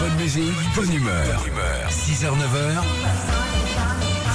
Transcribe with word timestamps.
Bonne 0.00 0.14
musique, 0.16 0.54
bonne 0.74 0.92
humeur. 0.92 1.42
6h, 1.90 2.26
9h. 2.30 2.82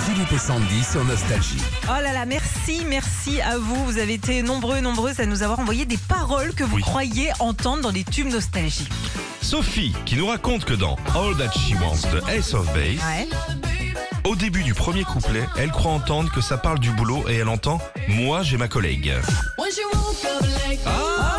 Philippe 0.05 0.31
et 0.33 0.37
Sandy 0.37 0.83
sur 0.83 1.03
Nostalgie. 1.05 1.57
Oh 1.85 2.01
là 2.01 2.11
là, 2.13 2.25
merci, 2.25 2.83
merci 2.87 3.41
à 3.41 3.57
vous. 3.57 3.83
Vous 3.85 3.97
avez 3.97 4.13
été 4.13 4.43
nombreux 4.43 4.77
et 4.77 4.81
nombreuses 4.81 5.19
à 5.19 5.25
nous 5.25 5.43
avoir 5.43 5.59
envoyé 5.59 5.85
des 5.85 5.97
paroles 5.97 6.53
que 6.53 6.63
vous 6.63 6.75
Oui. 6.77 6.81
croyez 6.81 7.31
entendre 7.39 7.81
dans 7.83 7.91
les 7.91 8.03
tubes 8.03 8.27
nostalgie. 8.31 8.87
Sophie 9.41 9.93
qui 10.05 10.15
nous 10.15 10.27
raconte 10.27 10.65
que 10.65 10.73
dans 10.73 10.97
All 11.15 11.35
That 11.37 11.51
She 11.57 11.73
Wants 11.81 12.09
de 12.11 12.21
Ace 12.31 12.53
of 12.53 12.65
Base, 12.73 12.99
Ouais. 13.05 13.27
au 14.25 14.35
début 14.35 14.63
du 14.63 14.73
premier 14.73 15.03
couplet, 15.03 15.43
elle 15.57 15.71
croit 15.71 15.91
entendre 15.91 16.31
que 16.31 16.41
ça 16.41 16.57
parle 16.57 16.79
du 16.79 16.91
boulot 16.91 17.23
et 17.29 17.35
elle 17.37 17.49
entend 17.49 17.79
Moi 18.09 18.43
j'ai 18.43 18.57
ma 18.57 18.67
collègue. 18.67 19.13
Ah 20.85 21.37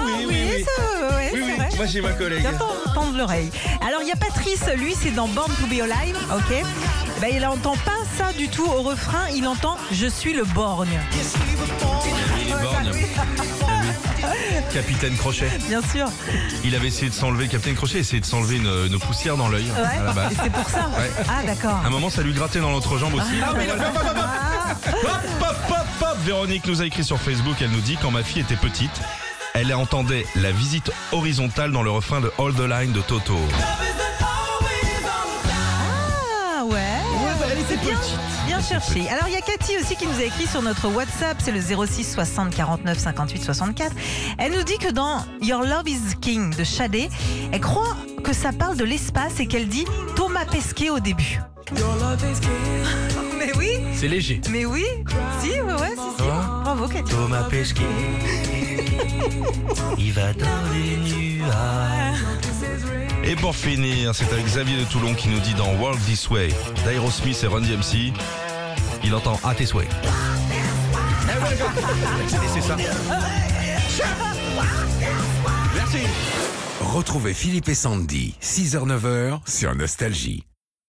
moi 1.84 1.92
j'ai 1.92 2.00
ma 2.00 2.12
collègue. 2.12 2.46
Tendre- 2.94 3.16
l'oreille. 3.18 3.50
Alors 3.86 4.00
il 4.02 4.08
y 4.08 4.12
a 4.12 4.16
Patrice, 4.16 4.64
lui 4.76 4.94
c'est 4.98 5.10
dans 5.10 5.28
Born 5.28 5.52
to 5.60 5.66
be 5.66 5.80
Alive, 5.82 6.16
ok? 6.34 6.64
Ben, 7.20 7.28
Il 7.32 7.40
n'entend 7.42 7.76
pas 7.84 7.92
ça 8.16 8.32
du 8.32 8.48
tout 8.48 8.64
au 8.64 8.82
refrain, 8.82 9.28
il 9.34 9.46
entend 9.46 9.76
Je 9.92 10.06
suis 10.06 10.32
le 10.32 10.44
borgne. 10.44 10.98
Il 12.40 12.48
est 12.48 12.52
borgne. 12.62 12.90
Capitaine 14.72 15.14
Crochet. 15.16 15.48
Bien 15.68 15.80
sûr. 15.82 16.06
Il 16.64 16.74
avait 16.74 16.88
essayé 16.88 17.08
de 17.10 17.14
s'enlever, 17.14 17.44
le 17.44 17.50
capitaine 17.50 17.74
Crochet 17.76 17.98
essayé 17.98 18.20
de 18.20 18.26
s'enlever 18.26 18.56
une, 18.56 18.86
une 18.90 18.98
poussière 18.98 19.36
dans 19.36 19.48
l'œil 19.48 19.66
Ouais. 19.76 19.98
à 20.00 20.02
la 20.02 20.12
base. 20.12 20.32
Et 20.32 20.36
c'est 20.42 20.50
pour 20.52 20.68
ça. 20.68 20.90
Ouais. 20.98 21.10
Ah 21.28 21.42
d'accord. 21.46 21.80
À 21.84 21.86
un 21.86 21.90
moment, 21.90 22.10
ça 22.10 22.22
lui 22.22 22.32
grattait 22.32 22.60
dans 22.60 22.70
l'entrejambe 22.70 23.14
aussi. 23.14 23.26
Ah, 23.44 23.52
mais 23.56 23.70
hop, 23.70 23.78
hop, 25.04 25.56
hop, 25.70 25.76
hop. 26.00 26.18
Véronique 26.24 26.66
nous 26.66 26.80
a 26.80 26.86
écrit 26.86 27.04
sur 27.04 27.20
Facebook, 27.20 27.56
elle 27.60 27.70
nous 27.70 27.80
dit 27.82 27.98
quand 28.00 28.10
ma 28.10 28.22
fille 28.24 28.40
était 28.40 28.56
petite, 28.56 28.90
elle 29.54 29.72
entendait 29.72 30.26
la 30.34 30.50
visite 30.50 30.90
horizontale 31.12 31.70
dans 31.70 31.82
le 31.82 31.90
refrain 31.90 32.20
de 32.20 32.30
All 32.38 32.52
the 32.54 32.68
Line 32.68 32.92
de 32.92 33.00
Toto. 33.00 33.36
Ah 36.40 36.64
ouais. 36.64 36.80
elle 37.52 37.60
était 37.60 37.76
bien, 37.76 37.94
petite. 37.96 38.18
bien 38.46 38.60
cherché. 38.60 39.08
Alors 39.08 39.28
il 39.28 39.32
y 39.32 39.36
a 39.36 39.40
Cathy 39.40 39.76
aussi 39.80 39.94
qui 39.96 40.06
nous 40.06 40.18
a 40.18 40.24
écrit 40.24 40.46
sur 40.48 40.60
notre 40.60 40.88
WhatsApp, 40.88 41.36
c'est 41.38 41.52
le 41.52 41.60
06 41.60 42.14
60 42.14 42.54
49 42.54 42.98
58 42.98 43.44
64. 43.44 43.92
Elle 44.38 44.52
nous 44.52 44.64
dit 44.64 44.78
que 44.78 44.90
dans 44.90 45.24
Your 45.40 45.62
Love 45.62 45.88
is 45.88 46.16
King 46.20 46.54
de 46.54 46.64
Shadé, 46.64 47.08
elle 47.52 47.60
croit 47.60 47.96
que 48.24 48.32
ça 48.32 48.52
parle 48.52 48.76
de 48.76 48.84
l'espace 48.84 49.38
et 49.38 49.46
qu'elle 49.46 49.68
dit 49.68 49.84
Thomas 50.16 50.46
Pesquet 50.46 50.90
au 50.90 50.98
début. 50.98 51.40
Mais 53.46 53.52
oui, 53.56 53.68
C'est 53.94 54.08
léger. 54.08 54.40
mais 54.50 54.64
oui. 54.64 54.84
Si, 55.40 55.50
ouais, 55.50 55.60
ouais, 55.62 55.90
si, 55.90 56.22
si. 56.22 56.28
Ah. 56.30 56.60
Bravo 56.64 56.88
Cathy. 56.88 57.10
Thomas 57.10 57.42
Pesquet, 57.44 57.82
il 59.98 60.12
va 60.12 60.32
dans 60.32 60.46
les 60.72 60.96
nuages. 60.96 62.18
Et 63.24 63.36
pour 63.36 63.54
finir, 63.56 64.14
c'est 64.14 64.30
avec 64.32 64.44
Xavier 64.46 64.76
de 64.78 64.84
Toulon 64.84 65.14
qui 65.14 65.28
nous 65.28 65.40
dit 65.40 65.54
dans 65.54 65.72
World 65.76 66.00
This 66.04 66.28
Way 66.30 66.48
d'Aerosmith 66.84 67.42
et 67.42 67.46
Run 67.46 67.60
DMC, 67.62 68.12
il 69.02 69.14
entend 69.14 69.38
à 69.44 69.54
tes 69.54 69.66
souhaits. 69.66 69.88
Et 71.28 72.48
c'est 72.54 72.60
ça. 72.60 72.76
Merci. 75.74 75.98
Retrouvez 76.80 77.34
Philippe 77.34 77.68
et 77.68 77.74
Sandy, 77.74 78.34
6h, 78.42 78.86
9h 78.86 79.38
sur 79.46 79.74
Nostalgie. 79.74 80.44